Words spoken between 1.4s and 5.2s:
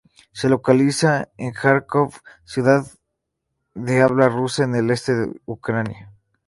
Járkov, ciudad de habla rusa en el este